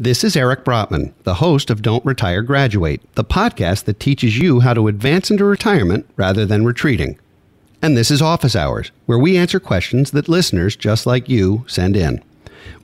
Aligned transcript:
This 0.00 0.22
is 0.22 0.36
Eric 0.36 0.64
Brotman, 0.64 1.12
the 1.24 1.34
host 1.34 1.70
of 1.70 1.82
Don't 1.82 2.04
Retire 2.04 2.42
Graduate, 2.42 3.02
the 3.16 3.24
podcast 3.24 3.82
that 3.86 3.98
teaches 3.98 4.38
you 4.38 4.60
how 4.60 4.72
to 4.72 4.86
advance 4.86 5.28
into 5.28 5.44
retirement 5.44 6.08
rather 6.16 6.46
than 6.46 6.64
retreating. 6.64 7.18
And 7.82 7.96
this 7.96 8.08
is 8.08 8.22
Office 8.22 8.54
Hours, 8.54 8.92
where 9.06 9.18
we 9.18 9.36
answer 9.36 9.58
questions 9.58 10.12
that 10.12 10.28
listeners 10.28 10.76
just 10.76 11.04
like 11.04 11.28
you 11.28 11.64
send 11.66 11.96
in. 11.96 12.22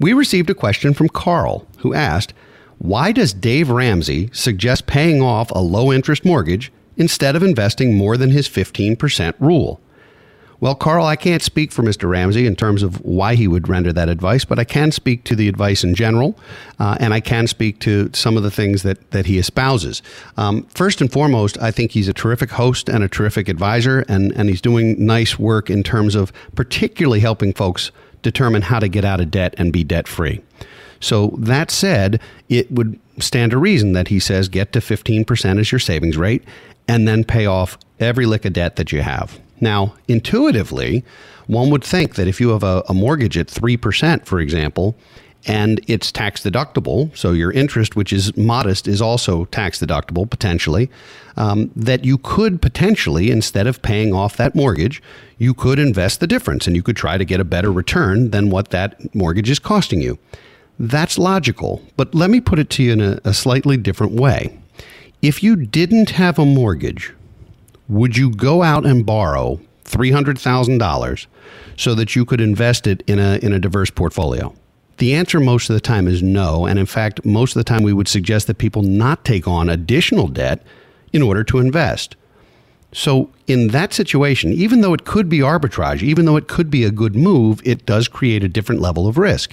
We 0.00 0.12
received 0.12 0.50
a 0.50 0.56
question 0.56 0.92
from 0.92 1.08
Carl, 1.08 1.68
who 1.78 1.94
asked, 1.94 2.34
Why 2.78 3.12
does 3.12 3.32
Dave 3.32 3.70
Ramsey 3.70 4.28
suggest 4.32 4.88
paying 4.88 5.22
off 5.22 5.52
a 5.52 5.58
low 5.58 5.92
interest 5.92 6.24
mortgage 6.24 6.72
instead 6.96 7.36
of 7.36 7.44
investing 7.44 7.94
more 7.94 8.16
than 8.16 8.30
his 8.30 8.48
15% 8.48 9.34
rule? 9.38 9.80
Well, 10.60 10.74
Carl, 10.74 11.04
I 11.04 11.16
can't 11.16 11.42
speak 11.42 11.72
for 11.72 11.82
Mr. 11.82 12.08
Ramsey 12.08 12.46
in 12.46 12.56
terms 12.56 12.82
of 12.82 13.00
why 13.04 13.34
he 13.34 13.48
would 13.48 13.68
render 13.68 13.92
that 13.92 14.08
advice, 14.08 14.44
but 14.44 14.58
I 14.58 14.64
can 14.64 14.92
speak 14.92 15.24
to 15.24 15.36
the 15.36 15.48
advice 15.48 15.84
in 15.84 15.94
general, 15.94 16.38
uh, 16.78 16.96
and 17.00 17.12
I 17.12 17.20
can 17.20 17.46
speak 17.46 17.80
to 17.80 18.10
some 18.12 18.36
of 18.36 18.42
the 18.42 18.50
things 18.50 18.82
that, 18.82 19.10
that 19.10 19.26
he 19.26 19.38
espouses. 19.38 20.02
Um, 20.36 20.62
first 20.74 21.00
and 21.00 21.10
foremost, 21.10 21.60
I 21.60 21.70
think 21.70 21.90
he's 21.90 22.08
a 22.08 22.12
terrific 22.12 22.50
host 22.50 22.88
and 22.88 23.02
a 23.02 23.08
terrific 23.08 23.48
advisor, 23.48 24.00
and, 24.08 24.32
and 24.32 24.48
he's 24.48 24.60
doing 24.60 25.04
nice 25.04 25.38
work 25.38 25.70
in 25.70 25.82
terms 25.82 26.14
of 26.14 26.32
particularly 26.54 27.20
helping 27.20 27.52
folks 27.52 27.90
determine 28.22 28.62
how 28.62 28.78
to 28.78 28.88
get 28.88 29.04
out 29.04 29.20
of 29.20 29.30
debt 29.30 29.54
and 29.58 29.72
be 29.72 29.84
debt 29.84 30.08
free. 30.08 30.42
So, 31.00 31.34
that 31.38 31.70
said, 31.70 32.20
it 32.48 32.70
would 32.72 32.98
stand 33.18 33.50
to 33.50 33.58
reason 33.58 33.92
that 33.92 34.08
he 34.08 34.18
says 34.18 34.48
get 34.48 34.72
to 34.72 34.80
15% 34.80 35.60
as 35.60 35.70
your 35.70 35.78
savings 35.78 36.16
rate 36.16 36.42
and 36.88 37.06
then 37.06 37.24
pay 37.24 37.46
off 37.46 37.78
every 38.00 38.26
lick 38.26 38.44
of 38.44 38.52
debt 38.52 38.76
that 38.76 38.92
you 38.92 39.02
have. 39.02 39.38
Now, 39.60 39.94
intuitively, 40.08 41.04
one 41.46 41.70
would 41.70 41.84
think 41.84 42.14
that 42.16 42.28
if 42.28 42.40
you 42.40 42.50
have 42.50 42.62
a, 42.62 42.82
a 42.88 42.94
mortgage 42.94 43.36
at 43.38 43.48
3%, 43.48 44.26
for 44.26 44.40
example, 44.40 44.96
and 45.46 45.80
it's 45.86 46.10
tax 46.10 46.42
deductible, 46.42 47.14
so 47.16 47.32
your 47.32 47.52
interest, 47.52 47.96
which 47.96 48.12
is 48.12 48.34
modest, 48.36 48.88
is 48.88 49.02
also 49.02 49.44
tax 49.46 49.78
deductible 49.78 50.28
potentially, 50.28 50.90
um, 51.36 51.70
that 51.76 52.04
you 52.04 52.16
could 52.18 52.62
potentially, 52.62 53.30
instead 53.30 53.66
of 53.66 53.82
paying 53.82 54.14
off 54.14 54.36
that 54.38 54.54
mortgage, 54.54 55.02
you 55.36 55.52
could 55.52 55.78
invest 55.78 56.20
the 56.20 56.26
difference 56.26 56.66
and 56.66 56.76
you 56.76 56.82
could 56.82 56.96
try 56.96 57.18
to 57.18 57.24
get 57.24 57.40
a 57.40 57.44
better 57.44 57.70
return 57.70 58.30
than 58.30 58.48
what 58.48 58.70
that 58.70 59.14
mortgage 59.14 59.50
is 59.50 59.58
costing 59.58 60.00
you. 60.00 60.18
That's 60.78 61.18
logical, 61.18 61.82
but 61.96 62.14
let 62.14 62.30
me 62.30 62.40
put 62.40 62.58
it 62.58 62.70
to 62.70 62.82
you 62.82 62.92
in 62.92 63.00
a, 63.00 63.20
a 63.24 63.34
slightly 63.34 63.76
different 63.76 64.14
way. 64.14 64.58
If 65.20 65.42
you 65.42 65.56
didn't 65.56 66.10
have 66.10 66.38
a 66.38 66.46
mortgage, 66.46 67.12
would 67.88 68.16
you 68.16 68.30
go 68.30 68.62
out 68.62 68.86
and 68.86 69.04
borrow 69.04 69.60
$300,000 69.84 71.26
so 71.76 71.94
that 71.94 72.16
you 72.16 72.24
could 72.24 72.40
invest 72.40 72.86
it 72.86 73.02
in 73.06 73.18
a, 73.18 73.38
in 73.42 73.52
a 73.52 73.58
diverse 73.58 73.90
portfolio? 73.90 74.54
The 74.98 75.14
answer 75.14 75.40
most 75.40 75.68
of 75.68 75.74
the 75.74 75.80
time 75.80 76.06
is 76.06 76.22
no. 76.22 76.66
And 76.66 76.78
in 76.78 76.86
fact, 76.86 77.24
most 77.24 77.56
of 77.56 77.60
the 77.60 77.64
time 77.64 77.82
we 77.82 77.92
would 77.92 78.08
suggest 78.08 78.46
that 78.46 78.58
people 78.58 78.82
not 78.82 79.24
take 79.24 79.48
on 79.48 79.68
additional 79.68 80.28
debt 80.28 80.62
in 81.12 81.22
order 81.22 81.44
to 81.44 81.58
invest. 81.58 82.16
So, 82.92 83.30
in 83.48 83.68
that 83.68 83.92
situation, 83.92 84.52
even 84.52 84.80
though 84.80 84.94
it 84.94 85.04
could 85.04 85.28
be 85.28 85.40
arbitrage, 85.40 86.00
even 86.00 86.26
though 86.26 86.36
it 86.36 86.46
could 86.46 86.70
be 86.70 86.84
a 86.84 86.92
good 86.92 87.16
move, 87.16 87.60
it 87.64 87.84
does 87.86 88.06
create 88.06 88.44
a 88.44 88.48
different 88.48 88.80
level 88.80 89.08
of 89.08 89.18
risk. 89.18 89.52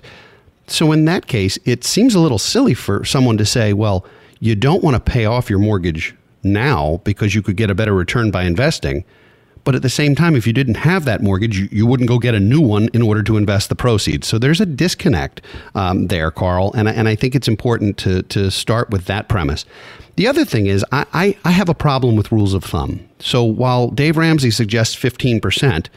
So, 0.67 0.91
in 0.91 1.05
that 1.05 1.25
case, 1.25 1.57
it 1.65 1.83
seems 1.83 2.13
a 2.13 2.19
little 2.19 2.37
silly 2.37 2.75
for 2.75 3.03
someone 3.03 3.37
to 3.39 3.45
say, 3.45 3.73
well, 3.73 4.05
you 4.39 4.55
don't 4.55 4.83
want 4.83 4.93
to 4.93 5.11
pay 5.11 5.25
off 5.25 5.49
your 5.49 5.57
mortgage 5.57 6.15
now 6.43 7.01
because 7.03 7.35
you 7.35 7.41
could 7.41 7.57
get 7.57 7.69
a 7.69 7.75
better 7.75 7.93
return 7.93 8.31
by 8.31 8.43
investing. 8.43 9.03
But 9.63 9.75
at 9.75 9.83
the 9.83 9.89
same 9.89 10.15
time, 10.15 10.35
if 10.35 10.47
you 10.47 10.53
didn't 10.53 10.77
have 10.77 11.05
that 11.05 11.21
mortgage, 11.21 11.57
you, 11.57 11.69
you 11.71 11.85
wouldn't 11.85 12.09
go 12.09 12.17
get 12.17 12.33
a 12.33 12.39
new 12.39 12.61
one 12.61 12.89
in 12.93 13.01
order 13.01 13.21
to 13.23 13.37
invest 13.37 13.69
the 13.69 13.75
proceeds. 13.75 14.27
So 14.27 14.39
there's 14.39 14.59
a 14.59 14.65
disconnect 14.65 15.41
um, 15.75 16.07
there, 16.07 16.31
Carl. 16.31 16.73
And, 16.73 16.87
and 16.87 17.07
I 17.07 17.15
think 17.15 17.35
it's 17.35 17.47
important 17.47 17.97
to, 17.99 18.23
to 18.23 18.49
start 18.49 18.89
with 18.89 19.05
that 19.05 19.27
premise. 19.27 19.65
The 20.15 20.27
other 20.27 20.45
thing 20.45 20.65
is, 20.65 20.83
I, 20.91 21.05
I, 21.13 21.37
I 21.45 21.51
have 21.51 21.69
a 21.69 21.75
problem 21.75 22.15
with 22.15 22.31
rules 22.31 22.53
of 22.53 22.63
thumb. 22.63 23.07
So 23.19 23.43
while 23.43 23.89
Dave 23.89 24.17
Ramsey 24.17 24.51
suggests 24.51 24.95
15%, 24.95 25.87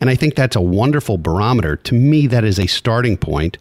and 0.00 0.10
I 0.10 0.14
think 0.14 0.34
that's 0.34 0.56
a 0.56 0.60
wonderful 0.60 1.18
barometer, 1.18 1.76
to 1.76 1.94
me, 1.94 2.26
that 2.26 2.44
is 2.44 2.58
a 2.58 2.66
starting 2.66 3.16
point, 3.16 3.58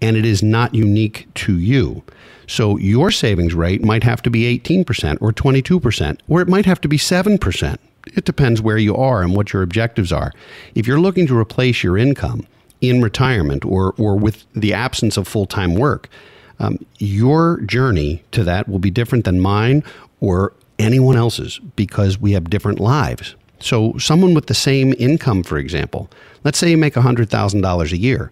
and 0.00 0.16
it 0.16 0.26
is 0.26 0.42
not 0.42 0.74
unique 0.74 1.26
to 1.34 1.58
you. 1.58 2.02
So 2.46 2.76
your 2.76 3.10
savings 3.10 3.54
rate 3.54 3.82
might 3.82 4.04
have 4.04 4.22
to 4.22 4.30
be 4.30 4.58
18% 4.58 5.18
or 5.20 5.32
22%, 5.32 6.20
or 6.28 6.40
it 6.40 6.48
might 6.48 6.66
have 6.66 6.80
to 6.82 6.88
be 6.88 6.96
7%. 6.96 7.76
It 8.14 8.24
depends 8.24 8.62
where 8.62 8.78
you 8.78 8.94
are 8.94 9.22
and 9.22 9.34
what 9.34 9.52
your 9.52 9.62
objectives 9.62 10.12
are. 10.12 10.32
If 10.74 10.86
you're 10.86 11.00
looking 11.00 11.26
to 11.26 11.36
replace 11.36 11.82
your 11.82 11.98
income 11.98 12.46
in 12.80 13.02
retirement 13.02 13.64
or, 13.64 13.94
or 13.98 14.16
with 14.16 14.44
the 14.54 14.72
absence 14.72 15.16
of 15.16 15.26
full 15.26 15.46
time 15.46 15.74
work, 15.74 16.08
um, 16.58 16.78
your 16.98 17.60
journey 17.62 18.22
to 18.30 18.44
that 18.44 18.68
will 18.68 18.78
be 18.78 18.90
different 18.90 19.24
than 19.24 19.40
mine 19.40 19.82
or 20.20 20.52
anyone 20.78 21.16
else's 21.16 21.58
because 21.74 22.18
we 22.18 22.32
have 22.32 22.48
different 22.48 22.80
lives. 22.80 23.34
So, 23.58 23.96
someone 23.98 24.34
with 24.34 24.46
the 24.46 24.54
same 24.54 24.94
income, 24.98 25.42
for 25.42 25.58
example, 25.58 26.10
let's 26.44 26.58
say 26.58 26.70
you 26.70 26.76
make 26.76 26.94
$100,000 26.94 27.92
a 27.92 27.96
year. 27.96 28.30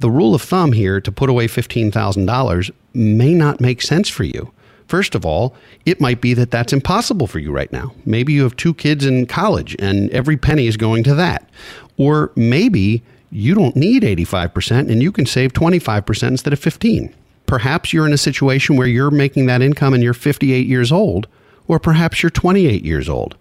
The 0.00 0.10
rule 0.10 0.34
of 0.34 0.42
thumb 0.42 0.72
here 0.72 1.00
to 1.00 1.10
put 1.10 1.28
away 1.28 1.48
$15,000 1.48 2.70
may 2.94 3.34
not 3.34 3.60
make 3.60 3.82
sense 3.82 4.08
for 4.08 4.24
you. 4.24 4.52
First 4.86 5.14
of 5.14 5.26
all, 5.26 5.54
it 5.84 6.00
might 6.00 6.20
be 6.20 6.34
that 6.34 6.50
that's 6.50 6.72
impossible 6.72 7.26
for 7.26 7.40
you 7.40 7.52
right 7.52 7.70
now. 7.72 7.92
Maybe 8.06 8.32
you 8.32 8.44
have 8.44 8.56
two 8.56 8.74
kids 8.74 9.04
in 9.04 9.26
college 9.26 9.76
and 9.78 10.08
every 10.10 10.36
penny 10.36 10.66
is 10.66 10.76
going 10.76 11.02
to 11.04 11.14
that. 11.16 11.50
Or 11.96 12.30
maybe 12.36 13.02
you 13.30 13.54
don't 13.54 13.76
need 13.76 14.02
85% 14.02 14.90
and 14.90 15.02
you 15.02 15.12
can 15.12 15.26
save 15.26 15.52
25% 15.52 16.28
instead 16.28 16.52
of 16.52 16.58
15. 16.60 17.14
Perhaps 17.46 17.92
you're 17.92 18.06
in 18.06 18.12
a 18.12 18.18
situation 18.18 18.76
where 18.76 18.86
you're 18.86 19.10
making 19.10 19.46
that 19.46 19.62
income 19.62 19.94
and 19.94 20.02
you're 20.02 20.14
58 20.14 20.66
years 20.66 20.92
old, 20.92 21.26
or 21.66 21.78
perhaps 21.78 22.22
you're 22.22 22.30
28 22.30 22.84
years 22.84 23.08
old 23.08 23.36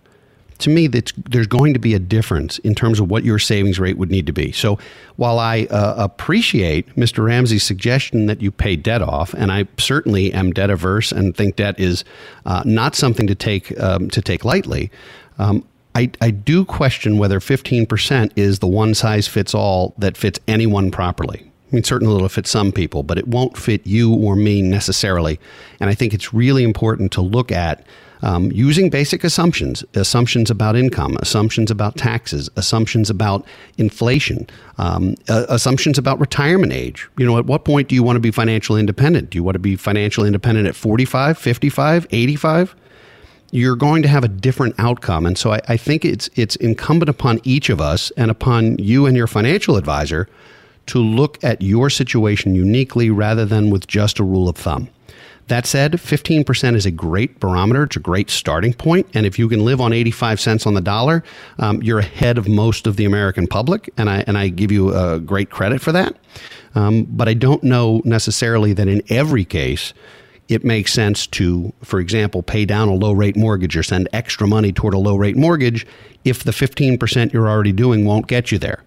to 0.60 0.70
me, 0.70 0.88
there's 0.88 1.48
going 1.48 1.74
to 1.74 1.80
be 1.80 1.94
a 1.94 2.00
difference 2.00 2.58
in 2.60 2.76
terms 2.76 3.00
of 3.00 3.10
what 3.10 3.24
your 3.24 3.40
savings 3.40 3.80
rate 3.80 3.98
would 3.98 4.10
need 4.10 4.26
to 4.28 4.34
be. 4.34 4.52
So 4.52 4.80
while 5.16 5.40
I 5.40 5.66
uh, 5.66 5.96
appreciate 5.98 6.96
Mr. 6.96 7.24
Ramsey's 7.24 7.64
suggestion 7.64 8.26
that 8.26 8.42
you 8.42 8.52
pay 8.52 8.76
debt 8.76 9.02
off, 9.02 9.34
and 9.34 9.52
I 9.52 9.68
certainly 9.78 10.34
am 10.34 10.52
debt 10.52 10.70
averse 10.70 11.12
and 11.12 11.36
think 11.36 11.56
debt 11.56 11.80
is 11.80 12.04
uh, 12.46 12.64
not 12.66 12.96
something 12.96 13.28
to 13.28 13.36
take 13.36 13.78
um, 13.80 14.10
to 14.10 14.22
take 14.22 14.44
lightly. 14.44 14.92
Um, 15.38 15.64
I, 15.96 16.12
I 16.22 16.30
do 16.30 16.64
question 16.64 17.18
whether 17.18 17.40
15% 17.40 18.32
is 18.36 18.60
the 18.60 18.68
one 18.68 18.94
size 18.94 19.28
fits 19.28 19.56
all 19.56 19.96
that 19.98 20.16
fits 20.16 20.40
anyone 20.48 20.92
properly. 20.92 21.40
I 21.72 21.76
mean, 21.76 21.84
certainly 21.84 22.16
it'll 22.16 22.30
fit 22.30 22.46
some 22.46 22.72
people, 22.72 23.04
but 23.04 23.18
it 23.18 23.28
won't 23.28 23.58
fit 23.58 23.86
you 23.86 24.14
or 24.14 24.36
me 24.36 24.62
necessarily. 24.62 25.40
And 25.80 25.90
I 25.90 25.96
think 25.96 26.14
it's 26.14 26.34
really 26.34 26.64
important 26.64 27.12
to 27.14 27.22
look 27.22 27.52
at 27.52 27.86
um, 28.22 28.52
using 28.52 28.90
basic 28.90 29.24
assumptions 29.24 29.84
assumptions 29.94 30.50
about 30.50 30.76
income, 30.76 31.18
assumptions 31.22 31.72
about 31.72 31.98
taxes, 31.98 32.50
assumptions 32.56 33.10
about 33.10 33.46
inflation, 33.78 34.48
um, 34.78 35.16
uh, 35.30 35.46
assumptions 35.50 35.98
about 35.98 36.20
retirement 36.20 36.74
age. 36.74 37.08
You 37.18 37.26
know, 37.26 37.38
at 37.38 37.46
what 37.46 37.66
point 37.66 37.88
do 37.88 37.96
you 37.96 38.04
want 38.04 38.16
to 38.16 38.22
be 38.22 38.32
financially 38.32 38.80
independent? 38.80 39.30
Do 39.30 39.38
you 39.38 39.44
want 39.44 39.56
to 39.56 39.60
be 39.60 39.76
financially 39.76 40.28
independent 40.28 40.68
at 40.68 40.76
45, 40.76 41.38
55, 41.38 42.08
85? 42.10 42.76
You're 43.52 43.78
going 43.78 44.02
to 44.04 44.10
have 44.10 44.24
a 44.24 44.28
different 44.28 44.76
outcome. 44.78 45.26
And 45.26 45.38
so 45.38 45.54
I, 45.54 45.62
I 45.70 45.78
think 45.78 46.04
it's, 46.04 46.30
it's 46.36 46.58
incumbent 46.58 47.10
upon 47.10 47.40
each 47.44 47.70
of 47.70 47.80
us 47.80 48.12
and 48.18 48.30
upon 48.30 48.78
you 48.78 49.06
and 49.06 49.16
your 49.16 49.28
financial 49.28 49.78
advisor 49.78 50.28
to 50.88 51.00
look 51.00 51.42
at 51.44 51.62
your 51.62 51.90
situation 51.90 52.56
uniquely 52.56 53.10
rather 53.10 53.46
than 53.46 53.70
with 53.70 53.88
just 53.88 54.20
a 54.20 54.24
rule 54.24 54.50
of 54.50 54.58
thumb. 54.58 54.90
That 55.48 55.66
said, 55.66 55.94
15% 55.94 56.76
is 56.76 56.86
a 56.86 56.92
great 56.92 57.40
barometer. 57.40 57.84
It's 57.84 57.96
a 57.96 58.02
great 58.02 58.30
starting 58.30 58.74
point. 58.74 59.08
And 59.14 59.26
if 59.26 59.40
you 59.40 59.48
can 59.48 59.64
live 59.64 59.80
on 59.80 59.94
85 59.94 60.42
cents 60.42 60.66
on 60.66 60.74
the 60.74 60.82
dollar, 60.82 61.24
um, 61.58 61.82
you're 61.82 62.00
ahead 62.00 62.38
of 62.38 62.50
most 62.50 62.86
of 62.86 62.98
the 62.98 63.06
American 63.06 63.48
public. 63.48 63.90
And 63.98 64.10
I, 64.10 64.26
and 64.28 64.38
I 64.38 64.50
give 64.50 64.72
you 64.72 64.94
a 64.94 65.20
great 65.20 65.50
credit 65.50 65.82
for 65.82 65.94
that. 65.94 66.18
Um, 66.76 67.06
but 67.06 67.30
I 67.30 67.34
don't 67.34 67.64
know 67.64 68.02
necessarily 68.04 68.74
that 68.74 68.90
in 68.90 69.02
every 69.10 69.46
case, 69.46 69.94
it 70.50 70.64
makes 70.64 70.94
sense 70.94 71.28
to, 71.28 71.74
for 71.82 72.00
example, 72.00 72.44
pay 72.44 72.66
down 72.66 72.90
a 72.90 72.94
low 72.94 73.14
rate 73.14 73.36
mortgage 73.36 73.76
or 73.76 73.84
send 73.84 74.08
extra 74.14 74.48
money 74.48 74.72
toward 74.72 74.94
a 74.94 75.00
low 75.00 75.16
rate 75.16 75.38
mortgage 75.38 75.88
if 76.24 76.44
the 76.44 76.52
15% 76.52 77.34
you're 77.34 77.50
already 77.50 77.72
doing 77.72 78.06
won't 78.06 78.28
get 78.28 78.52
you 78.52 78.58
there. 78.58 78.84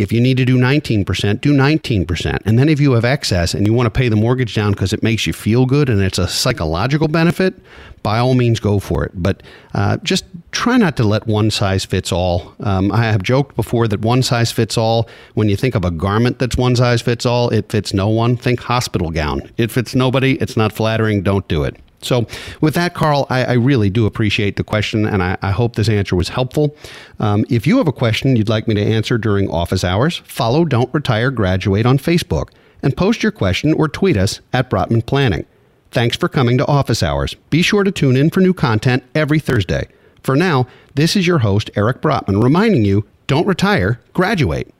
If 0.00 0.12
you 0.12 0.20
need 0.20 0.38
to 0.38 0.46
do 0.46 0.56
19%, 0.56 1.40
do 1.42 1.52
19%. 1.52 2.38
And 2.46 2.58
then 2.58 2.70
if 2.70 2.80
you 2.80 2.92
have 2.92 3.04
excess 3.04 3.52
and 3.52 3.66
you 3.66 3.74
want 3.74 3.86
to 3.86 3.90
pay 3.90 4.08
the 4.08 4.16
mortgage 4.16 4.54
down 4.54 4.72
because 4.72 4.94
it 4.94 5.02
makes 5.02 5.26
you 5.26 5.34
feel 5.34 5.66
good 5.66 5.90
and 5.90 6.00
it's 6.00 6.18
a 6.18 6.26
psychological 6.26 7.06
benefit, 7.06 7.54
by 8.02 8.18
all 8.18 8.32
means 8.32 8.60
go 8.60 8.78
for 8.78 9.04
it. 9.04 9.12
But 9.14 9.42
uh, 9.74 9.98
just 9.98 10.24
try 10.52 10.78
not 10.78 10.96
to 10.96 11.04
let 11.04 11.26
one 11.26 11.50
size 11.50 11.84
fits 11.84 12.12
all. 12.12 12.54
Um, 12.60 12.90
I 12.92 13.04
have 13.04 13.22
joked 13.22 13.56
before 13.56 13.86
that 13.88 14.00
one 14.00 14.22
size 14.22 14.50
fits 14.50 14.78
all, 14.78 15.06
when 15.34 15.50
you 15.50 15.56
think 15.56 15.74
of 15.74 15.84
a 15.84 15.90
garment 15.90 16.38
that's 16.38 16.56
one 16.56 16.76
size 16.76 17.02
fits 17.02 17.26
all, 17.26 17.50
it 17.50 17.70
fits 17.70 17.92
no 17.92 18.08
one. 18.08 18.38
Think 18.38 18.60
hospital 18.60 19.10
gown. 19.10 19.50
It 19.58 19.70
fits 19.70 19.94
nobody. 19.94 20.38
It's 20.40 20.56
not 20.56 20.72
flattering. 20.72 21.22
Don't 21.22 21.46
do 21.46 21.62
it. 21.64 21.76
So, 22.02 22.26
with 22.60 22.74
that, 22.74 22.94
Carl, 22.94 23.26
I, 23.28 23.44
I, 23.44 23.52
really 23.52 23.90
do 23.90 24.06
appreciate 24.06 24.56
the 24.56 24.64
question, 24.64 25.06
and 25.06 25.22
I, 25.22 25.36
I 25.42 25.50
hope 25.50 25.76
this 25.76 25.88
answer 25.88 26.16
was 26.16 26.30
helpful. 26.30 26.74
Um, 27.18 27.44
if 27.50 27.66
you 27.66 27.76
have 27.76 27.88
a 27.88 27.92
question 27.92 28.36
you'd 28.36 28.48
like 28.48 28.66
me 28.66 28.74
to 28.74 28.82
answer 28.82 29.18
during 29.18 29.50
office 29.50 29.84
hours, 29.84 30.18
follow 30.24 30.64
Don't 30.64 30.92
Retire 30.94 31.30
Graduate 31.30 31.84
on 31.84 31.98
Facebook 31.98 32.50
and 32.82 32.96
post 32.96 33.22
your 33.22 33.32
question 33.32 33.74
or 33.74 33.86
tweet 33.86 34.16
us 34.16 34.40
at 34.52 34.70
Brotman 34.70 35.04
Planning. 35.04 35.44
Thanks 35.90 36.16
for 36.16 36.28
coming 36.28 36.56
to 36.58 36.66
Office 36.66 37.02
Hours. 37.02 37.34
Be 37.50 37.62
sure 37.62 37.84
to 37.84 37.90
tune 37.90 38.16
in 38.16 38.30
for 38.30 38.40
new 38.40 38.54
content 38.54 39.02
every 39.14 39.40
Thursday. 39.40 39.88
For 40.22 40.36
now, 40.36 40.66
this 40.94 41.16
is 41.16 41.26
your 41.26 41.40
host, 41.40 41.70
Eric 41.76 42.00
Brotman, 42.00 42.42
reminding 42.42 42.84
you 42.84 43.06
don't 43.26 43.46
retire, 43.46 44.00
graduate. 44.12 44.72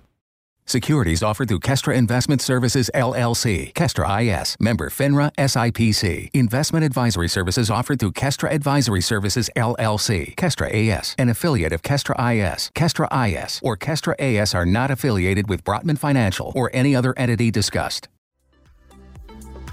Securities 0.71 1.21
offered 1.21 1.49
through 1.49 1.59
Kestra 1.59 1.97
Investment 1.97 2.41
Services 2.41 2.89
LLC, 2.95 3.73
Kestra 3.73 4.07
IS, 4.23 4.57
member 4.61 4.89
FINRA 4.89 5.33
SIPC. 5.35 6.31
Investment 6.33 6.85
advisory 6.85 7.27
services 7.27 7.71
offered 7.71 7.99
through 7.99 8.13
Kestra 8.13 8.53
Advisory 8.53 9.01
Services 9.01 9.51
LLC, 9.57 10.37
Kestra 10.37 10.73
AS, 10.73 11.17
an 11.19 11.29
affiliate 11.29 11.73
of 11.73 11.83
Kestra 11.83 12.15
IS. 12.15 12.71
Kestra 12.77 13.09
IS 13.11 13.59
or 13.65 13.77
Kestra 13.77 14.15
AS 14.21 14.55
are 14.55 14.65
not 14.65 14.93
affiliated 14.93 15.49
with 15.49 15.65
Brotman 15.65 15.99
Financial 15.99 16.53
or 16.55 16.71
any 16.73 16.95
other 16.95 17.15
entity 17.17 17.51
discussed. 17.51 18.07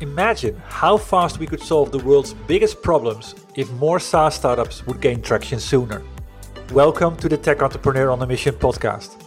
Imagine 0.02 0.60
how 0.68 0.98
fast 0.98 1.38
we 1.38 1.46
could 1.46 1.62
solve 1.62 1.92
the 1.92 2.00
world's 2.00 2.34
biggest 2.34 2.82
problems 2.82 3.36
if 3.56 3.70
more 3.74 4.00
SaaS 4.00 4.34
startups 4.34 4.88
would 4.88 5.00
gain 5.00 5.22
traction 5.22 5.60
sooner. 5.60 6.02
Welcome 6.74 7.18
to 7.18 7.30
the 7.30 7.38
Tech 7.38 7.62
Entrepreneur 7.62 8.10
on 8.10 8.20
a 8.24 8.26
Mission 8.26 8.56
podcast. 8.56 9.27